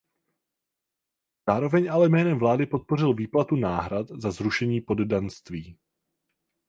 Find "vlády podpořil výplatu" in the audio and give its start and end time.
2.39-3.55